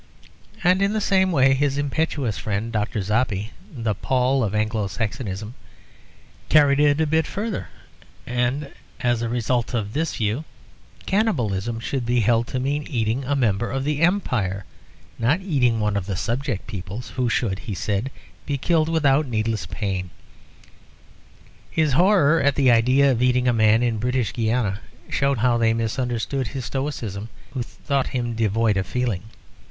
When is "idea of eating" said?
22.71-23.47